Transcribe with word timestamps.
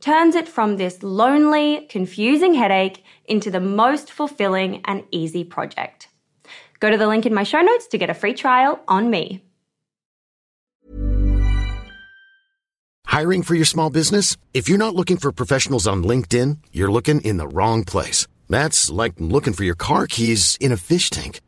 turns 0.00 0.34
it 0.34 0.48
from 0.48 0.76
this 0.76 1.02
lonely, 1.02 1.86
confusing 1.88 2.54
headache 2.54 3.04
into 3.26 3.50
the 3.50 3.60
most 3.60 4.12
fulfilling 4.12 4.82
and 4.84 5.04
easy 5.10 5.44
project. 5.44 6.08
Go 6.80 6.90
to 6.90 6.96
the 6.96 7.06
link 7.06 7.26
in 7.26 7.34
my 7.34 7.42
show 7.42 7.60
notes 7.60 7.86
to 7.88 7.98
get 7.98 8.10
a 8.10 8.14
free 8.14 8.34
trial 8.34 8.80
on 8.86 9.10
me. 9.10 9.42
Hiring 13.06 13.42
for 13.42 13.54
your 13.54 13.64
small 13.64 13.88
business? 13.88 14.36
If 14.52 14.68
you're 14.68 14.76
not 14.76 14.94
looking 14.94 15.16
for 15.16 15.32
professionals 15.32 15.86
on 15.86 16.04
LinkedIn, 16.04 16.58
you're 16.72 16.92
looking 16.92 17.22
in 17.22 17.38
the 17.38 17.48
wrong 17.48 17.82
place. 17.82 18.26
That's 18.50 18.90
like 18.90 19.14
looking 19.18 19.54
for 19.54 19.64
your 19.64 19.74
car 19.74 20.06
keys 20.06 20.58
in 20.60 20.70
a 20.70 20.76
fish 20.76 21.08
tank. 21.08 21.40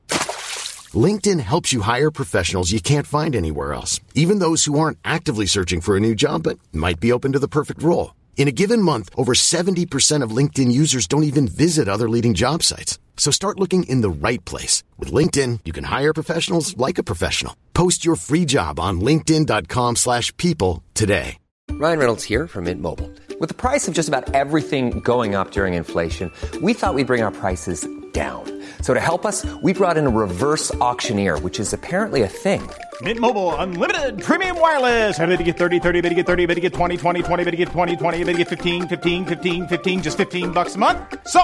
LinkedIn 0.94 1.40
helps 1.40 1.72
you 1.72 1.82
hire 1.82 2.10
professionals 2.10 2.72
you 2.72 2.80
can't 2.80 3.06
find 3.06 3.36
anywhere 3.36 3.74
else, 3.74 4.00
even 4.14 4.38
those 4.38 4.64
who 4.64 4.78
aren't 4.78 4.98
actively 5.04 5.44
searching 5.44 5.82
for 5.82 5.96
a 5.96 6.00
new 6.00 6.14
job 6.14 6.44
but 6.44 6.58
might 6.72 7.00
be 7.00 7.12
open 7.12 7.32
to 7.32 7.38
the 7.38 7.48
perfect 7.48 7.82
role. 7.82 8.12
In 8.38 8.46
a 8.46 8.52
given 8.52 8.80
month, 8.80 9.10
over 9.16 9.34
70% 9.34 10.22
of 10.22 10.30
LinkedIn 10.30 10.70
users 10.70 11.08
don't 11.08 11.24
even 11.24 11.48
visit 11.48 11.88
other 11.88 12.08
leading 12.08 12.34
job 12.34 12.62
sites. 12.62 12.98
So 13.16 13.32
start 13.32 13.58
looking 13.58 13.82
in 13.82 14.00
the 14.00 14.08
right 14.08 14.42
place. 14.44 14.84
With 14.96 15.12
LinkedIn, 15.12 15.60
you 15.64 15.72
can 15.72 15.84
hire 15.84 16.14
professionals 16.14 16.76
like 16.76 16.98
a 16.98 17.02
professional. 17.02 17.54
Post 17.74 18.04
your 18.04 18.14
free 18.16 18.44
job 18.44 18.78
on 18.80 19.00
linkedin.com 19.00 19.96
slash 19.96 20.34
people 20.36 20.84
today. 20.94 21.36
Ryan 21.72 21.98
Reynolds 21.98 22.24
here 22.24 22.46
from 22.46 22.64
Mint 22.64 22.80
Mobile. 22.80 23.10
With 23.40 23.48
the 23.50 23.54
price 23.54 23.88
of 23.88 23.94
just 23.94 24.08
about 24.08 24.32
everything 24.34 25.00
going 25.00 25.34
up 25.34 25.50
during 25.50 25.74
inflation, 25.74 26.32
we 26.62 26.74
thought 26.74 26.94
we'd 26.94 27.06
bring 27.06 27.22
our 27.22 27.30
prices 27.30 27.86
down. 28.12 28.44
So 28.82 28.94
to 28.94 29.00
help 29.00 29.26
us, 29.26 29.44
we 29.62 29.72
brought 29.72 29.98
in 29.98 30.06
a 30.06 30.10
reverse 30.10 30.74
auctioneer, 30.76 31.38
which 31.38 31.60
is 31.60 31.72
apparently 31.72 32.22
a 32.22 32.28
thing. 32.28 32.68
Mint 33.02 33.20
Mobile 33.20 33.54
unlimited 33.56 34.20
premium 34.20 34.58
wireless. 34.60 35.16
Have 35.16 35.28
to 35.28 35.44
get 35.44 35.56
30, 35.56 35.78
30, 35.78 36.00
bit 36.00 36.08
to 36.08 36.14
get 36.16 36.26
30, 36.26 36.46
bit 36.46 36.54
to 36.56 36.60
get 36.60 36.72
20, 36.72 36.96
20, 36.96 37.22
20, 37.22 37.44
bit 37.44 37.50
to 37.52 37.56
get 37.56 37.68
20, 37.68 37.96
20, 37.96 38.18
bit 38.24 38.32
to 38.32 38.38
get 38.38 38.48
15, 38.48 38.88
15, 38.88 39.26
15, 39.26 39.68
15 39.68 40.02
just 40.02 40.16
15 40.16 40.50
bucks 40.50 40.74
a 40.74 40.78
month. 40.78 40.98
So, 41.28 41.42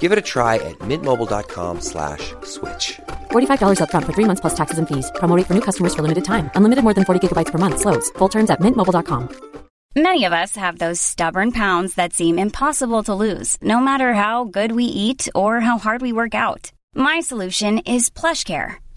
Give 0.00 0.10
it 0.10 0.18
a 0.18 0.22
try 0.22 0.56
at 0.56 0.76
mintmobile.com 0.80 1.80
slash 1.80 2.34
switch. 2.42 2.98
$45 3.30 3.78
upfront 3.78 4.06
for 4.06 4.12
3 4.14 4.24
months 4.24 4.40
plus 4.40 4.56
taxes 4.56 4.78
and 4.78 4.88
fees. 4.88 5.12
Promo 5.20 5.36
rate 5.36 5.46
for 5.46 5.54
new 5.54 5.60
customers 5.68 5.94
for 5.94 6.02
limited 6.02 6.24
time. 6.24 6.50
Unlimited 6.56 6.82
more 6.82 6.94
than 6.94 7.04
40 7.04 7.20
gigabytes 7.22 7.52
per 7.52 7.58
month 7.58 7.78
slows. 7.80 8.10
Full 8.18 8.30
terms 8.30 8.50
at 8.50 8.60
mintmobile.com. 8.60 9.28
Many 9.94 10.24
of 10.26 10.32
us 10.34 10.56
have 10.56 10.76
those 10.78 11.00
stubborn 11.00 11.52
pounds 11.52 11.94
that 11.94 12.12
seem 12.12 12.38
impossible 12.38 13.02
to 13.04 13.14
lose, 13.14 13.56
no 13.62 13.80
matter 13.80 14.12
how 14.12 14.44
good 14.44 14.72
we 14.72 14.84
eat 14.84 15.26
or 15.34 15.60
how 15.60 15.78
hard 15.78 16.02
we 16.02 16.12
work 16.12 16.34
out. 16.34 16.70
My 16.94 17.20
solution 17.20 17.78
is 17.78 18.10
PlushCare. 18.10 18.76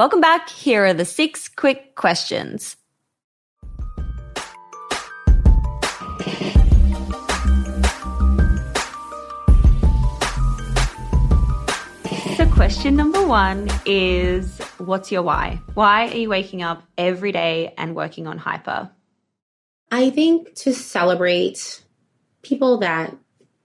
Welcome 0.00 0.22
back. 0.22 0.48
Here 0.48 0.86
are 0.86 0.94
the 0.94 1.04
six 1.04 1.46
quick 1.46 1.94
questions. 1.94 2.74
So, 12.34 12.46
question 12.50 12.96
number 12.96 13.26
one 13.26 13.68
is 13.84 14.58
What's 14.78 15.12
your 15.12 15.20
why? 15.20 15.60
Why 15.74 16.08
are 16.08 16.16
you 16.16 16.30
waking 16.30 16.62
up 16.62 16.82
every 16.96 17.32
day 17.32 17.74
and 17.76 17.94
working 17.94 18.26
on 18.26 18.38
hyper? 18.38 18.90
I 19.90 20.08
think 20.08 20.54
to 20.54 20.72
celebrate 20.72 21.84
people 22.40 22.78
that 22.78 23.14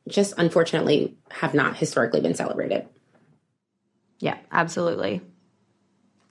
just 0.10 0.34
unfortunately 0.38 1.16
have 1.32 1.54
not 1.54 1.78
historically 1.78 2.20
been 2.20 2.36
celebrated. 2.36 2.90
Yeah, 4.20 4.36
absolutely. 4.52 5.22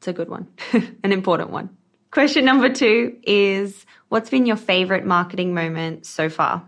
It's 0.05 0.09
a 0.11 0.13
good 0.13 0.29
one, 0.29 0.49
an 1.03 1.13
important 1.13 1.49
one. 1.49 1.75
Question 2.11 2.45
number 2.45 2.69
two 2.69 3.17
is 3.23 3.87
What's 4.11 4.29
been 4.29 4.45
your 4.45 4.57
favorite 4.59 5.07
marketing 5.07 5.55
moment 5.55 6.05
so 6.05 6.29
far? 6.29 6.63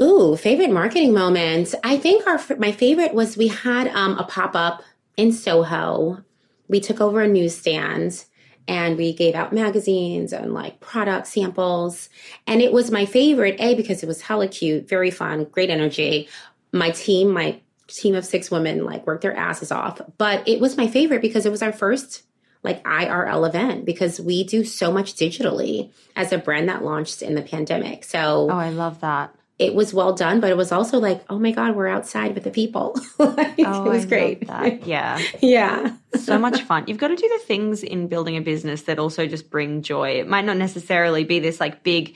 Ooh, 0.00 0.36
favorite 0.36 0.70
marketing 0.70 1.12
moment. 1.12 1.74
I 1.82 1.96
think 1.96 2.24
our 2.24 2.40
my 2.58 2.70
favorite 2.70 3.14
was 3.14 3.36
we 3.36 3.48
had 3.48 3.88
um, 3.88 4.16
a 4.16 4.22
pop 4.22 4.54
up 4.54 4.84
in 5.16 5.32
Soho. 5.32 6.22
We 6.68 6.78
took 6.78 7.00
over 7.00 7.22
a 7.22 7.26
newsstand 7.26 8.26
and 8.68 8.96
we 8.96 9.12
gave 9.12 9.34
out 9.34 9.52
magazines 9.52 10.32
and 10.32 10.54
like 10.54 10.78
product 10.78 11.26
samples. 11.26 12.08
And 12.46 12.62
it 12.62 12.72
was 12.72 12.92
my 12.92 13.06
favorite, 13.06 13.56
A, 13.58 13.74
because 13.74 14.04
it 14.04 14.06
was 14.06 14.20
hella 14.20 14.46
cute, 14.46 14.88
very 14.88 15.10
fun, 15.10 15.46
great 15.50 15.68
energy. 15.68 16.28
My 16.70 16.90
team, 16.90 17.32
my 17.32 17.60
team 17.88 18.14
of 18.14 18.24
six 18.24 18.52
women, 18.52 18.84
like 18.84 19.04
worked 19.04 19.22
their 19.22 19.36
asses 19.36 19.72
off. 19.72 20.00
But 20.16 20.46
it 20.46 20.60
was 20.60 20.76
my 20.76 20.86
favorite 20.86 21.22
because 21.22 21.44
it 21.44 21.50
was 21.50 21.60
our 21.60 21.72
first 21.72 22.22
like 22.62 22.82
IRL 22.84 23.48
event 23.48 23.84
because 23.84 24.20
we 24.20 24.44
do 24.44 24.64
so 24.64 24.92
much 24.92 25.14
digitally 25.14 25.90
as 26.14 26.32
a 26.32 26.38
brand 26.38 26.68
that 26.68 26.84
launched 26.84 27.22
in 27.22 27.34
the 27.34 27.42
pandemic. 27.42 28.04
So 28.04 28.48
Oh, 28.50 28.56
I 28.56 28.70
love 28.70 29.00
that. 29.00 29.34
it 29.58 29.74
was 29.74 29.92
well 29.92 30.12
done, 30.14 30.40
but 30.40 30.50
it 30.50 30.56
was 30.56 30.70
also 30.72 30.98
like, 30.98 31.24
oh 31.28 31.38
my 31.38 31.50
God, 31.50 31.74
we're 31.76 31.88
outside 31.88 32.34
with 32.34 32.44
the 32.44 32.50
people. 32.50 32.94
like, 33.18 33.54
Oh, 33.58 33.84
it 33.86 33.88
was 33.88 34.04
I 34.04 34.08
great. 34.08 34.44
Yeah. 34.86 35.20
yeah. 35.40 35.96
so 36.14 36.38
much 36.38 36.62
fun. 36.62 36.84
You've 36.86 36.98
got 36.98 37.08
to 37.08 37.16
do 37.16 37.28
the 37.28 37.44
things 37.44 37.82
in 37.82 38.06
building 38.08 38.36
a 38.36 38.40
business 38.40 38.82
that 38.82 38.98
also 38.98 39.26
just 39.26 39.50
bring 39.50 39.82
joy. 39.82 40.20
It 40.20 40.28
might 40.28 40.44
not 40.44 40.56
necessarily 40.56 41.24
be 41.24 41.40
this 41.40 41.58
like 41.60 41.82
big, 41.82 42.14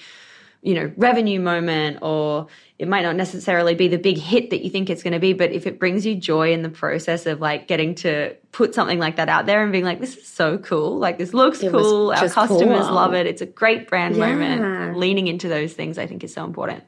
you 0.67 0.75
know, 0.75 0.93
revenue 0.97 1.39
moment 1.39 1.99
or 2.03 2.49
it 2.77 2.89
might 2.89 3.03
not 3.03 3.15
necessarily 3.15 3.77
be 3.77 3.87
the 3.87 3.99
big 3.99 4.19
hit 4.19 4.51
that 4.51 4.65
you 4.65 4.69
think 4.69 4.91
it's 4.91 5.05
going 5.05 5.13
to 5.13 5.21
be, 5.21 5.33
but 5.33 5.53
if 5.53 5.65
it 5.65 5.79
brings 5.79 6.05
you 6.05 6.17
joy 6.17 6.53
in 6.53 6.63
the 6.63 6.69
process 6.69 7.25
of 7.25 7.41
like 7.41 7.69
getting 7.69 7.95
to 7.95 8.35
put 8.51 8.75
something 8.75 8.99
like 8.99 9.15
that 9.15 9.29
out 9.29 9.47
there 9.47 9.63
and 9.63 9.71
being 9.71 9.85
like, 9.85 10.01
this 10.01 10.17
is 10.17 10.27
so 10.27 10.59
cool. 10.59 10.99
Like 10.99 11.19
this 11.19 11.33
looks 11.33 11.63
It 11.63 11.71
cool. 11.71 12.11
Our 12.11 12.29
customers 12.29 12.87
cool. 12.87 12.95
love 12.95 13.15
it. 13.15 13.27
It's 13.27 13.41
a 13.41 13.47
great 13.47 13.89
brand 13.89 14.17
Yeah. 14.17 14.27
moment. 14.29 14.99
Leaning 14.99 15.29
into 15.29 15.49
those 15.49 15.73
things, 15.73 15.99
I 15.99 16.07
think 16.09 16.25
is 16.25 16.35
so 16.35 16.45
important. 16.45 16.83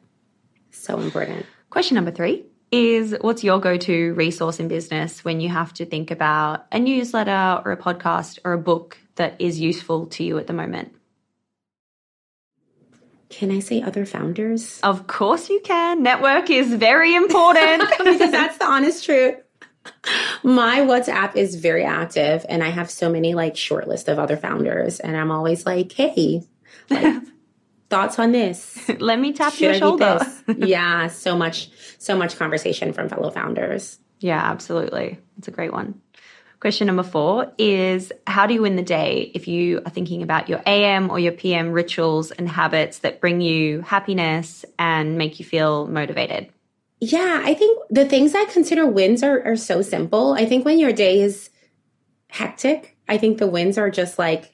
So 0.72 0.98
important. 0.98 1.46
Question 1.70 1.94
number 1.94 2.10
three 2.10 2.44
is 2.72 3.16
what's 3.20 3.44
your 3.44 3.60
go 3.60 3.76
to 3.76 4.12
resource 4.14 4.58
in 4.58 4.66
business 4.66 5.24
when 5.24 5.40
you 5.40 5.48
have 5.50 5.72
to 5.74 5.86
think 5.86 6.10
about 6.10 6.66
a 6.72 6.80
newsletter 6.80 7.62
or 7.64 7.70
a 7.70 7.76
podcast 7.76 8.40
or 8.44 8.54
a 8.54 8.58
book 8.58 8.98
that 9.14 9.40
is 9.40 9.60
useful 9.60 10.06
to 10.06 10.24
you 10.24 10.36
at 10.36 10.48
the 10.48 10.52
moment? 10.52 10.92
Can 13.30 13.50
I 13.50 13.58
say 13.60 13.82
other 13.82 14.06
founders? 14.06 14.80
Of 14.82 15.06
course 15.06 15.50
you 15.50 15.60
can. 15.60 16.02
Network 16.02 16.50
is 16.50 16.72
very 16.72 17.14
important. 17.14 17.82
because 17.98 18.30
that's 18.30 18.58
the 18.58 18.64
honest 18.64 19.04
truth. 19.04 19.36
My 20.42 20.80
WhatsApp 20.80 21.36
is 21.36 21.54
very 21.54 21.84
active 21.84 22.44
and 22.48 22.62
I 22.62 22.68
have 22.68 22.90
so 22.90 23.10
many 23.10 23.34
like 23.34 23.56
short 23.56 23.88
list 23.88 24.08
of 24.08 24.18
other 24.18 24.36
founders 24.36 25.00
and 25.00 25.16
I'm 25.16 25.30
always 25.30 25.66
like, 25.66 25.92
hey, 25.92 26.42
like, 26.90 27.22
thoughts 27.90 28.18
on 28.18 28.32
this? 28.32 28.88
Let 28.98 29.18
me 29.18 29.32
tap 29.32 29.52
Should 29.52 29.60
your 29.60 29.72
I 29.72 29.78
shoulder. 29.78 30.20
this? 30.46 30.56
yeah, 30.68 31.08
so 31.08 31.36
much, 31.36 31.70
so 31.98 32.16
much 32.16 32.36
conversation 32.36 32.92
from 32.92 33.08
fellow 33.08 33.30
founders. 33.30 33.98
Yeah, 34.20 34.40
absolutely. 34.42 35.18
It's 35.38 35.48
a 35.48 35.52
great 35.52 35.72
one. 35.72 36.00
Question 36.60 36.88
number 36.88 37.04
four 37.04 37.52
is 37.56 38.10
How 38.26 38.46
do 38.46 38.54
you 38.54 38.62
win 38.62 38.74
the 38.74 38.82
day 38.82 39.30
if 39.34 39.46
you 39.46 39.80
are 39.86 39.90
thinking 39.90 40.22
about 40.22 40.48
your 40.48 40.60
AM 40.66 41.10
or 41.10 41.18
your 41.20 41.32
PM 41.32 41.70
rituals 41.70 42.32
and 42.32 42.48
habits 42.48 42.98
that 43.00 43.20
bring 43.20 43.40
you 43.40 43.82
happiness 43.82 44.64
and 44.78 45.16
make 45.16 45.38
you 45.38 45.44
feel 45.44 45.86
motivated? 45.86 46.48
Yeah, 47.00 47.42
I 47.44 47.54
think 47.54 47.78
the 47.90 48.04
things 48.04 48.34
I 48.34 48.44
consider 48.46 48.84
wins 48.86 49.22
are, 49.22 49.40
are 49.44 49.56
so 49.56 49.82
simple. 49.82 50.32
I 50.32 50.46
think 50.46 50.64
when 50.64 50.80
your 50.80 50.92
day 50.92 51.20
is 51.20 51.50
hectic, 52.28 52.96
I 53.08 53.18
think 53.18 53.38
the 53.38 53.46
wins 53.46 53.78
are 53.78 53.90
just 53.90 54.18
like 54.18 54.52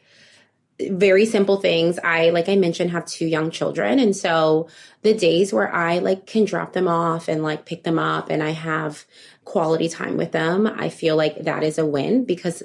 very 0.91 1.27
simple 1.27 1.61
things. 1.61 1.99
I, 2.03 2.31
like 2.31 2.49
I 2.49 2.57
mentioned, 2.57 2.91
have 2.91 3.07
two 3.07 3.27
young 3.27 3.51
children. 3.51 3.99
And 3.99 4.17
so 4.17 4.69
the 5.03 5.15
days 5.15 5.53
where 5.53 5.73
I 5.73 5.99
like 5.99 6.27
can 6.27 6.45
drop 6.45 6.73
them 6.73 6.89
off 6.89 7.29
and 7.29 7.43
like 7.43 7.67
pick 7.67 7.85
them 7.85 7.99
up 7.99 8.31
and 8.31 8.43
I 8.43 8.51
have 8.51 9.05
quality 9.45 9.89
time 9.89 10.17
with 10.17 10.33
them, 10.33 10.67
I 10.67 10.89
feel 10.89 11.17
like 11.17 11.45
that 11.45 11.63
is 11.63 11.79
a 11.79 11.87
win 11.87 12.25
because 12.25 12.63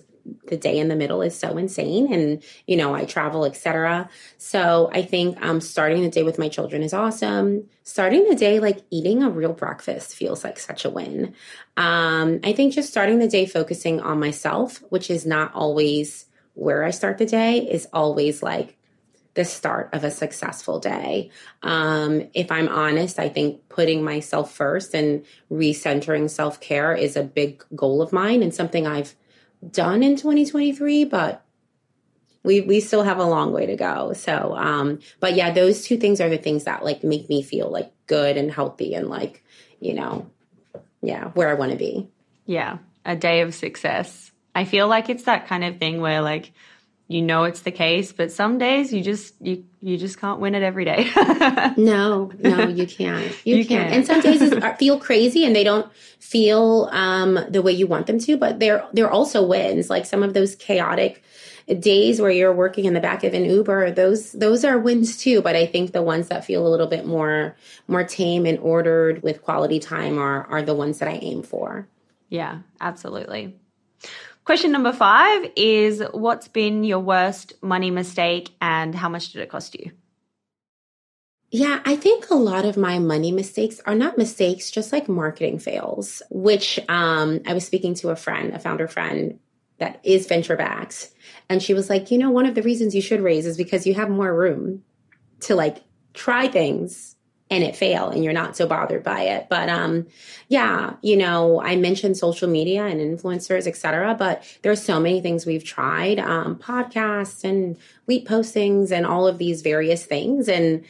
the 0.47 0.57
day 0.57 0.77
in 0.77 0.87
the 0.87 0.95
middle 0.95 1.21
is 1.21 1.37
so 1.37 1.57
insane 1.57 2.11
and 2.13 2.43
you 2.67 2.75
know 2.75 2.93
i 2.93 3.05
travel 3.05 3.45
etc 3.45 4.09
so 4.37 4.89
i 4.93 5.01
think 5.01 5.39
um 5.43 5.61
starting 5.61 6.01
the 6.01 6.09
day 6.09 6.23
with 6.23 6.37
my 6.37 6.49
children 6.49 6.83
is 6.83 6.93
awesome 6.93 7.63
starting 7.83 8.27
the 8.29 8.35
day 8.35 8.59
like 8.59 8.81
eating 8.91 9.23
a 9.23 9.29
real 9.29 9.53
breakfast 9.53 10.15
feels 10.15 10.43
like 10.43 10.59
such 10.59 10.85
a 10.85 10.89
win 10.89 11.33
um 11.77 12.39
i 12.43 12.53
think 12.53 12.73
just 12.73 12.89
starting 12.89 13.19
the 13.19 13.27
day 13.27 13.45
focusing 13.45 13.99
on 14.01 14.19
myself 14.19 14.83
which 14.89 15.09
is 15.09 15.25
not 15.25 15.53
always 15.53 16.25
where 16.59 16.83
i 16.83 16.91
start 16.91 17.17
the 17.17 17.25
day 17.25 17.57
is 17.57 17.87
always 17.93 18.43
like 18.43 18.77
the 19.35 19.45
start 19.45 19.89
of 19.93 20.03
a 20.03 20.11
successful 20.11 20.79
day. 20.79 21.29
Um, 21.63 22.27
if 22.33 22.51
I'm 22.51 22.67
honest, 22.67 23.19
I 23.19 23.29
think 23.29 23.69
putting 23.69 24.03
myself 24.03 24.53
first 24.53 24.93
and 24.93 25.25
recentering 25.51 26.29
self 26.29 26.59
care 26.59 26.93
is 26.93 27.15
a 27.15 27.23
big 27.23 27.63
goal 27.75 28.01
of 28.01 28.11
mine 28.11 28.43
and 28.43 28.53
something 28.53 28.87
I've 28.87 29.15
done 29.71 30.03
in 30.03 30.15
2023, 30.15 31.05
but 31.05 31.45
we 32.43 32.61
we 32.61 32.79
still 32.79 33.03
have 33.03 33.19
a 33.19 33.23
long 33.23 33.53
way 33.53 33.65
to 33.65 33.75
go. 33.75 34.13
So, 34.13 34.55
um, 34.57 34.99
but 35.19 35.35
yeah, 35.35 35.51
those 35.51 35.83
two 35.83 35.97
things 35.97 36.19
are 36.19 36.29
the 36.29 36.37
things 36.37 36.63
that 36.63 36.83
like 36.83 37.03
make 37.03 37.29
me 37.29 37.41
feel 37.41 37.69
like 37.69 37.91
good 38.07 38.35
and 38.37 38.51
healthy 38.51 38.93
and 38.93 39.07
like 39.07 39.43
you 39.79 39.93
know, 39.93 40.29
yeah, 41.01 41.29
where 41.29 41.49
I 41.49 41.53
want 41.53 41.71
to 41.71 41.77
be. 41.77 42.09
Yeah, 42.45 42.79
a 43.05 43.15
day 43.15 43.41
of 43.41 43.53
success. 43.53 44.28
I 44.55 44.65
feel 44.65 44.87
like 44.87 45.09
it's 45.09 45.23
that 45.23 45.47
kind 45.47 45.63
of 45.63 45.77
thing 45.77 46.01
where 46.01 46.21
like 46.21 46.51
you 47.07 47.21
know 47.23 47.45
it's 47.45 47.61
the 47.61 47.71
case, 47.71 48.11
but 48.11 48.31
some 48.31 48.57
days 48.59 48.93
you 48.93 49.01
just 49.03 49.33
you 49.41 49.63
you 49.81 49.97
just 49.97 50.19
can't 50.19 50.39
win 50.39 50.53
it 50.55 50.63
every 50.63 50.85
day. 50.85 51.09
No, 51.77 52.31
no, 52.39 52.67
you 52.67 52.85
can't. 52.85 53.23
You, 53.45 53.57
You 53.57 53.65
can't. 53.65 53.89
can't. 53.89 53.93
And 53.93 54.05
some 54.05 54.21
days 54.21 54.41
are- 54.63 54.75
feel 54.75 54.99
crazy 54.99 55.45
and 55.45 55.55
they 55.55 55.63
don't 55.63 55.91
feel 56.19 56.89
um, 56.91 57.39
the 57.49 57.61
way 57.61 57.71
you 57.71 57.87
want 57.87 58.07
them 58.07 58.19
to, 58.19 58.37
but 58.37 58.59
they're 58.59 58.85
they're 58.93 59.09
also 59.09 59.45
wins. 59.45 59.89
Like 59.89 60.05
some 60.05 60.23
of 60.23 60.33
those 60.33 60.55
chaotic 60.55 61.23
days 61.79 62.19
where 62.19 62.31
you're 62.31 62.53
working 62.53 62.85
in 62.85 62.93
the 62.93 62.99
back 62.99 63.23
of 63.23 63.33
an 63.33 63.45
Uber, 63.45 63.91
those 63.91 64.31
those 64.33 64.65
are 64.65 64.77
wins 64.77 65.17
too. 65.17 65.41
But 65.41 65.55
I 65.55 65.65
think 65.65 65.91
the 65.93 66.01
ones 66.03 66.27
that 66.27 66.43
feel 66.45 66.65
a 66.67 66.69
little 66.69 66.87
bit 66.87 67.05
more 67.05 67.55
more 67.87 68.03
tame 68.03 68.45
and 68.45 68.59
ordered 68.59 69.23
with 69.23 69.41
quality 69.41 69.79
time 69.79 70.19
are 70.19 70.45
are 70.47 70.61
the 70.61 70.75
ones 70.75 70.99
that 70.99 71.07
I 71.07 71.13
aim 71.21 71.43
for. 71.43 71.87
yeah, 72.29 72.59
absolutely. 72.81 73.55
Question 74.49 74.71
number 74.71 74.91
five 74.91 75.51
is 75.55 76.01
what's 76.11 76.47
been 76.47 76.83
your 76.83 76.97
worst 76.97 77.53
money 77.61 77.91
mistake 77.91 78.49
and 78.59 78.95
how 78.95 79.07
much 79.07 79.31
did 79.31 79.43
it 79.43 79.49
cost 79.49 79.75
you? 79.75 79.91
Yeah, 81.51 81.81
I 81.85 81.95
think 81.95 82.31
a 82.31 82.35
lot 82.35 82.65
of 82.65 82.75
my 82.75 82.97
money 82.97 83.31
mistakes 83.31 83.79
are 83.85 83.93
not 83.93 84.17
mistakes, 84.17 84.71
just 84.71 84.91
like 84.91 85.07
marketing 85.07 85.59
fails, 85.59 86.23
which 86.31 86.79
um, 86.89 87.41
I 87.45 87.53
was 87.53 87.63
speaking 87.63 87.93
to 87.93 88.09
a 88.09 88.15
friend, 88.15 88.51
a 88.55 88.57
founder 88.57 88.87
friend 88.87 89.37
that 89.77 89.99
is 90.03 90.25
venture 90.25 90.55
backed. 90.55 91.11
And 91.47 91.61
she 91.61 91.75
was 91.75 91.87
like, 91.87 92.09
you 92.09 92.17
know, 92.17 92.31
one 92.31 92.47
of 92.47 92.55
the 92.55 92.63
reasons 92.63 92.95
you 92.95 93.03
should 93.03 93.21
raise 93.21 93.45
is 93.45 93.55
because 93.55 93.85
you 93.85 93.93
have 93.93 94.09
more 94.09 94.33
room 94.33 94.83
to 95.41 95.53
like 95.53 95.83
try 96.15 96.47
things 96.47 97.15
and 97.49 97.63
it 97.63 97.75
fail 97.75 98.09
and 98.09 98.23
you're 98.23 98.33
not 98.33 98.55
so 98.55 98.67
bothered 98.67 99.03
by 99.03 99.21
it. 99.23 99.47
But 99.49 99.69
um 99.69 100.07
yeah, 100.47 100.93
you 101.01 101.17
know, 101.17 101.61
I 101.61 101.75
mentioned 101.75 102.17
social 102.17 102.47
media 102.47 102.85
and 102.85 102.99
influencers, 102.99 103.67
etc 103.67 104.15
but 104.17 104.43
there's 104.61 104.81
so 104.81 104.99
many 104.99 105.21
things 105.21 105.45
we've 105.45 105.63
tried, 105.63 106.19
um, 106.19 106.57
podcasts 106.57 107.43
and 107.43 107.77
wheat 108.05 108.27
postings 108.27 108.91
and 108.91 109.05
all 109.05 109.27
of 109.27 109.37
these 109.37 109.61
various 109.61 110.05
things. 110.05 110.47
And 110.47 110.85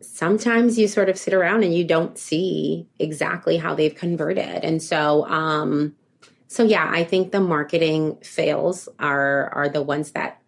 sometimes 0.00 0.78
you 0.78 0.88
sort 0.88 1.08
of 1.08 1.18
sit 1.18 1.32
around 1.32 1.62
and 1.62 1.74
you 1.74 1.84
don't 1.84 2.18
see 2.18 2.88
exactly 2.98 3.56
how 3.56 3.74
they've 3.74 3.94
converted. 3.94 4.64
And 4.64 4.82
so 4.82 5.26
um 5.28 5.94
so 6.48 6.64
yeah, 6.64 6.86
I 6.92 7.04
think 7.04 7.32
the 7.32 7.40
marketing 7.40 8.16
fails 8.16 8.88
are 8.98 9.48
are 9.54 9.68
the 9.70 9.80
ones 9.80 10.10
that 10.12 10.41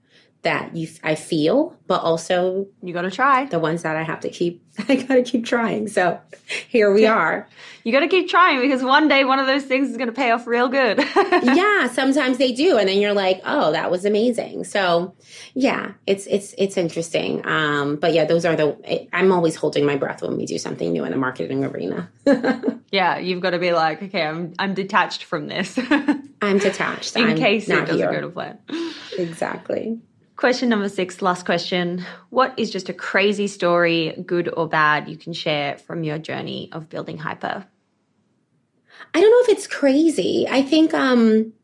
that 0.45 0.75
you 0.77 0.89
I 1.03 1.15
feel, 1.17 1.77
but 1.87 2.01
also 2.03 2.67
You 2.83 2.93
got 2.95 3.03
to 3.03 3.11
try. 3.11 3.47
the 3.47 3.59
ones 3.59 3.83
that 3.83 3.97
I 3.97 4.03
have 4.03 4.21
to 4.21 4.29
keep 4.31 4.63
I 4.89 4.97
got 4.97 5.15
to 5.15 5.23
keep 5.23 5.45
trying. 5.45 5.89
So 5.89 6.19
here 6.69 6.93
we 6.93 7.07
are. 7.07 7.49
You 7.85 7.93
got 7.93 8.01
to 8.01 8.09
keep 8.09 8.29
trying 8.29 8.61
because 8.61 8.83
one 8.83 9.09
day 9.09 9.25
one 9.25 9.39
of 9.39 9.47
those 9.47 9.63
things 9.65 9.91
is 9.91 9.97
going 9.97 10.09
to 10.09 10.15
pay 10.15 10.31
off 10.31 10.47
real 10.47 10.69
good. 10.69 10.99
yeah, 11.43 11.89
sometimes 11.89 12.39
they 12.39 12.53
do 12.53 12.77
and 12.79 12.89
then 12.89 12.99
you're 12.99 13.13
like, 13.13 13.41
"Oh, 13.45 13.73
that 13.73 13.91
was 13.91 14.05
amazing." 14.05 14.65
So, 14.65 15.15
yeah, 15.55 15.93
it's 16.07 16.27
it's 16.27 16.55
it's 16.59 16.77
interesting. 16.77 17.47
Um 17.47 17.97
but 17.97 18.13
yeah, 18.15 18.25
those 18.25 18.45
are 18.45 18.57
the 18.57 19.07
I'm 19.13 19.31
always 19.33 19.55
holding 19.57 19.85
my 19.87 19.97
breath 19.97 20.23
when 20.23 20.37
we 20.37 20.47
do 20.47 20.59
something 20.59 20.93
new 20.93 21.05
in 21.05 21.11
the 21.13 21.19
marketing 21.19 21.65
arena. 21.65 22.11
yeah, 22.91 23.19
you've 23.19 23.41
got 23.43 23.51
to 23.51 23.59
be 23.59 23.73
like, 23.73 24.03
okay, 24.03 24.23
I'm 24.23 24.55
I'm 24.59 24.75
detached 24.75 25.25
from 25.25 25.47
this 25.49 25.79
I'm 26.43 26.59
detached. 26.59 27.17
in 27.17 27.25
I'm 27.25 27.37
case 27.37 27.69
it 27.69 27.73
doesn't 27.87 27.97
here. 27.97 28.11
go 28.13 28.21
to 28.23 28.29
plan. 28.31 28.59
Exactly. 29.19 30.01
Question 30.45 30.69
number 30.69 30.91
six, 30.91 31.23
last 31.23 31.47
question. 31.47 32.05
What 32.29 32.53
is 32.59 32.71
just 32.71 32.91
a 32.91 32.93
crazy 32.93 33.47
story, 33.47 34.13
good 34.27 34.53
or 34.55 34.69
bad, 34.69 35.09
you 35.09 35.17
can 35.17 35.33
share 35.33 35.79
from 35.79 36.05
your 36.05 36.19
journey 36.19 36.69
of 36.71 36.91
building 36.91 37.17
hyper? 37.17 37.65
I 39.15 39.21
don't 39.23 39.31
know 39.31 39.41
if 39.41 39.57
it's 39.57 39.67
crazy. 39.67 40.47
I 40.47 40.61
think 40.61 40.93
um 40.93 41.55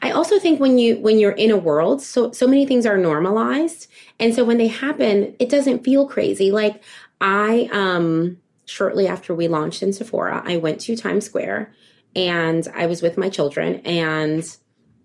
I 0.00 0.12
also 0.12 0.38
think 0.38 0.60
when 0.60 0.78
you 0.78 0.96
when 0.96 1.18
you're 1.18 1.32
in 1.32 1.50
a 1.50 1.58
world, 1.58 2.00
so 2.00 2.32
so 2.32 2.46
many 2.46 2.64
things 2.64 2.86
are 2.86 2.96
normalized. 2.96 3.86
And 4.18 4.34
so 4.34 4.44
when 4.44 4.56
they 4.56 4.68
happen, 4.68 5.36
it 5.38 5.50
doesn't 5.50 5.84
feel 5.84 6.08
crazy. 6.08 6.50
Like 6.50 6.82
I 7.20 7.68
um 7.70 8.38
shortly 8.64 9.08
after 9.08 9.34
we 9.34 9.46
launched 9.46 9.82
in 9.82 9.92
Sephora, 9.92 10.42
I 10.42 10.56
went 10.56 10.80
to 10.80 10.96
Times 10.96 11.26
Square 11.26 11.74
and 12.16 12.66
I 12.74 12.86
was 12.86 13.02
with 13.02 13.18
my 13.18 13.28
children 13.28 13.82
and 13.84 14.56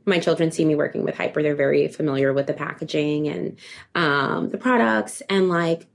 my 0.05 0.19
children 0.19 0.51
see 0.51 0.65
me 0.65 0.75
working 0.75 1.03
with 1.03 1.15
Hyper, 1.17 1.41
they're 1.41 1.55
very 1.55 1.87
familiar 1.87 2.33
with 2.33 2.47
the 2.47 2.53
packaging 2.53 3.27
and 3.27 3.57
um, 3.95 4.49
the 4.49 4.57
products, 4.57 5.21
and 5.29 5.49
like 5.49 5.87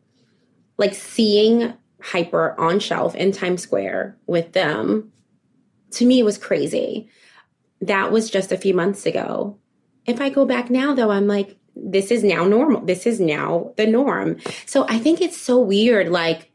like 0.78 0.94
seeing 0.94 1.74
Hyper 2.02 2.58
on 2.58 2.80
shelf 2.80 3.14
in 3.14 3.32
Times 3.32 3.62
Square 3.62 4.16
with 4.26 4.52
them. 4.52 5.12
To 5.92 6.06
me, 6.06 6.22
was 6.22 6.38
crazy. 6.38 7.08
That 7.80 8.12
was 8.12 8.30
just 8.30 8.52
a 8.52 8.56
few 8.56 8.74
months 8.74 9.06
ago. 9.06 9.58
If 10.06 10.20
I 10.20 10.30
go 10.30 10.44
back 10.44 10.70
now, 10.70 10.94
though, 10.94 11.10
I'm 11.10 11.26
like, 11.26 11.58
this 11.76 12.10
is 12.10 12.22
now 12.24 12.44
normal. 12.44 12.80
This 12.82 13.06
is 13.06 13.20
now 13.20 13.72
the 13.76 13.86
norm. 13.86 14.38
So 14.66 14.86
I 14.88 14.98
think 14.98 15.20
it's 15.20 15.36
so 15.36 15.58
weird, 15.58 16.08
like 16.08 16.50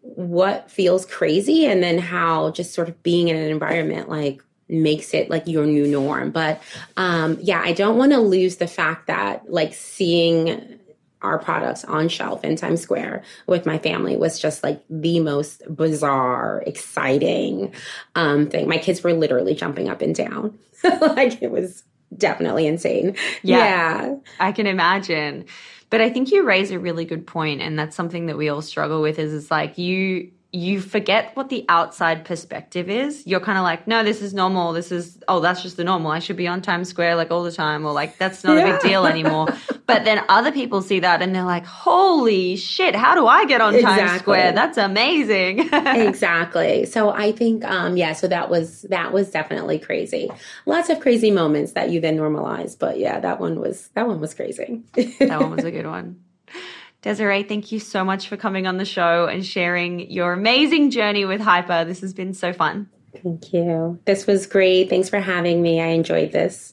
what 0.00 0.70
feels 0.70 1.06
crazy, 1.06 1.66
and 1.66 1.82
then 1.82 1.98
how 1.98 2.50
just 2.50 2.74
sort 2.74 2.88
of 2.88 3.02
being 3.02 3.28
in 3.28 3.36
an 3.36 3.50
environment 3.50 4.08
like 4.08 4.42
makes 4.68 5.14
it 5.14 5.30
like 5.30 5.46
your 5.46 5.66
new 5.66 5.86
norm. 5.86 6.30
But 6.30 6.62
um, 6.96 7.38
yeah, 7.40 7.60
I 7.62 7.72
don't 7.72 7.98
want 7.98 8.12
to 8.12 8.18
lose 8.18 8.56
the 8.56 8.66
fact 8.66 9.06
that 9.06 9.50
like 9.50 9.74
seeing 9.74 10.78
our 11.24 11.38
products 11.38 11.84
on 11.84 12.08
shelf 12.08 12.44
in 12.44 12.54
Times 12.54 12.82
Square 12.82 13.22
with 13.46 13.64
my 13.64 13.78
family 13.78 14.16
was 14.16 14.38
just 14.38 14.62
like 14.62 14.84
the 14.90 15.20
most 15.20 15.62
bizarre, 15.74 16.62
exciting 16.66 17.74
um, 18.14 18.48
thing. 18.48 18.68
My 18.68 18.78
kids 18.78 19.02
were 19.02 19.14
literally 19.14 19.54
jumping 19.54 19.88
up 19.88 20.02
and 20.02 20.14
down. 20.14 20.58
like 21.00 21.42
it 21.42 21.50
was 21.50 21.82
definitely 22.16 22.66
insane. 22.66 23.16
Yeah, 23.42 24.06
yeah. 24.06 24.14
I 24.38 24.52
can 24.52 24.66
imagine. 24.66 25.46
But 25.90 26.00
I 26.00 26.10
think 26.10 26.30
you 26.30 26.44
raise 26.44 26.70
a 26.70 26.78
really 26.78 27.04
good 27.04 27.26
point, 27.26 27.62
and 27.62 27.78
that's 27.78 27.96
something 27.96 28.26
that 28.26 28.36
we 28.36 28.48
all 28.48 28.62
struggle 28.62 29.00
with. 29.00 29.18
Is 29.18 29.32
it's 29.32 29.50
like 29.50 29.78
you 29.78 30.30
you 30.54 30.80
forget 30.80 31.34
what 31.34 31.48
the 31.48 31.64
outside 31.68 32.24
perspective 32.24 32.88
is. 32.88 33.26
You're 33.26 33.40
kind 33.40 33.58
of 33.58 33.64
like, 33.64 33.88
no, 33.88 34.04
this 34.04 34.22
is 34.22 34.32
normal. 34.32 34.72
This 34.72 34.92
is, 34.92 35.18
oh, 35.26 35.40
that's 35.40 35.62
just 35.62 35.76
the 35.76 35.82
normal. 35.82 36.12
I 36.12 36.20
should 36.20 36.36
be 36.36 36.46
on 36.46 36.62
Times 36.62 36.88
Square 36.88 37.16
like 37.16 37.32
all 37.32 37.42
the 37.42 37.50
time, 37.50 37.84
or 37.84 37.92
like, 37.92 38.18
that's 38.18 38.44
not 38.44 38.56
yeah. 38.56 38.68
a 38.68 38.72
big 38.72 38.80
deal 38.80 39.04
anymore. 39.04 39.48
but 39.86 40.04
then 40.04 40.24
other 40.28 40.52
people 40.52 40.80
see 40.80 41.00
that 41.00 41.22
and 41.22 41.34
they're 41.34 41.42
like, 41.42 41.66
holy 41.66 42.54
shit, 42.54 42.94
how 42.94 43.16
do 43.16 43.26
I 43.26 43.46
get 43.46 43.60
on 43.60 43.74
exactly. 43.74 44.06
Times 44.06 44.20
Square? 44.20 44.52
That's 44.52 44.78
amazing. 44.78 45.58
exactly. 45.72 46.86
So 46.86 47.10
I 47.10 47.32
think, 47.32 47.64
um, 47.64 47.96
yeah, 47.96 48.12
so 48.12 48.28
that 48.28 48.48
was, 48.48 48.82
that 48.82 49.12
was 49.12 49.32
definitely 49.32 49.80
crazy. 49.80 50.30
Lots 50.66 50.88
of 50.88 51.00
crazy 51.00 51.32
moments 51.32 51.72
that 51.72 51.90
you 51.90 52.00
then 52.00 52.16
normalize. 52.16 52.78
But 52.78 53.00
yeah, 53.00 53.18
that 53.18 53.40
one 53.40 53.58
was, 53.58 53.88
that 53.94 54.06
one 54.06 54.20
was 54.20 54.34
crazy. 54.34 54.82
that 54.94 55.40
one 55.40 55.50
was 55.50 55.64
a 55.64 55.72
good 55.72 55.86
one. 55.86 56.20
Desiree, 57.04 57.42
thank 57.42 57.70
you 57.70 57.80
so 57.80 58.02
much 58.02 58.28
for 58.28 58.38
coming 58.38 58.66
on 58.66 58.78
the 58.78 58.86
show 58.86 59.26
and 59.26 59.44
sharing 59.44 60.10
your 60.10 60.32
amazing 60.32 60.90
journey 60.90 61.26
with 61.26 61.38
Hyper. 61.38 61.84
This 61.84 62.00
has 62.00 62.14
been 62.14 62.32
so 62.32 62.54
fun. 62.54 62.88
Thank 63.22 63.52
you. 63.52 64.00
This 64.06 64.26
was 64.26 64.46
great. 64.46 64.88
Thanks 64.88 65.10
for 65.10 65.20
having 65.20 65.60
me. 65.60 65.82
I 65.82 65.88
enjoyed 65.88 66.32
this. 66.32 66.72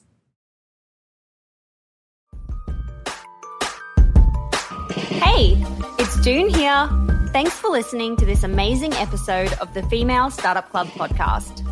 Hey, 5.20 5.62
it's 5.98 6.18
Doone 6.22 6.48
here. 6.48 6.88
Thanks 7.34 7.52
for 7.52 7.68
listening 7.68 8.16
to 8.16 8.24
this 8.24 8.42
amazing 8.42 8.94
episode 8.94 9.52
of 9.60 9.74
the 9.74 9.82
Female 9.84 10.30
Startup 10.30 10.68
Club 10.70 10.86
podcast. 10.88 11.71